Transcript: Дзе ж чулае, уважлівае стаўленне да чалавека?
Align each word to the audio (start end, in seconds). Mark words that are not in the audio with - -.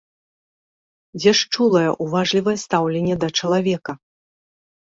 Дзе 1.19 1.31
ж 1.39 1.51
чулае, 1.53 1.85
уважлівае 2.05 2.57
стаўленне 2.65 3.15
да 3.25 3.33
чалавека? 3.41 3.93